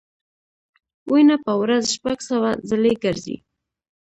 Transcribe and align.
وینه 1.11 1.35
په 1.45 1.53
ورځ 1.61 1.83
شپږ 1.95 2.17
سوه 2.29 2.49
ځلې 2.69 2.93
ګرځي. 3.03 3.37